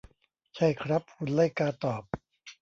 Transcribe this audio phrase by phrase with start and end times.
[0.55, 2.03] ใช่ครับ หุ่นไล่กาตอบ